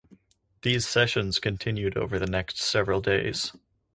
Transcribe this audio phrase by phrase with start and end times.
[0.63, 3.51] These sessions continued over the next several days.